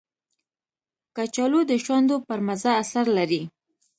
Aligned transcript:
کچالو 1.15 1.59
د 1.67 1.71
شونډو 1.83 2.15
پر 2.27 2.39
مزه 2.47 2.71
اثر 2.83 3.05
لري 3.17 3.41